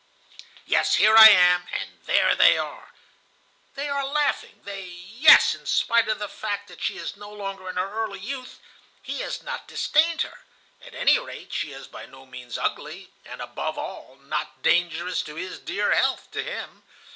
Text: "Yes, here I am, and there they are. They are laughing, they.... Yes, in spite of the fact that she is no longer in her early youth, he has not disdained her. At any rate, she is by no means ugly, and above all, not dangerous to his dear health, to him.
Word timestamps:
"Yes, 0.65 0.95
here 0.95 1.15
I 1.15 1.29
am, 1.29 1.67
and 1.71 2.01
there 2.07 2.33
they 2.35 2.57
are. 2.57 2.91
They 3.75 3.87
are 3.87 4.03
laughing, 4.03 4.59
they.... 4.63 4.81
Yes, 4.81 5.53
in 5.53 5.67
spite 5.67 6.07
of 6.07 6.17
the 6.17 6.27
fact 6.27 6.69
that 6.69 6.81
she 6.81 6.97
is 6.97 7.15
no 7.15 7.31
longer 7.31 7.69
in 7.69 7.75
her 7.75 8.03
early 8.03 8.17
youth, 8.19 8.59
he 9.03 9.19
has 9.19 9.43
not 9.43 9.67
disdained 9.67 10.23
her. 10.23 10.39
At 10.83 10.95
any 10.95 11.19
rate, 11.19 11.53
she 11.53 11.71
is 11.71 11.85
by 11.85 12.07
no 12.07 12.25
means 12.25 12.57
ugly, 12.57 13.11
and 13.25 13.43
above 13.43 13.77
all, 13.77 14.15
not 14.19 14.63
dangerous 14.63 15.21
to 15.21 15.35
his 15.35 15.59
dear 15.59 15.93
health, 15.93 16.31
to 16.31 16.41
him. 16.41 16.81